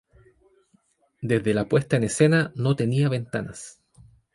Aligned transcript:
Desde 1.21 1.53
la 1.53 1.65
puesta 1.65 1.95
en 1.95 2.03
escena 2.05 2.51
no 2.55 2.75
tenía 2.75 3.07
ventanas. 3.07 3.79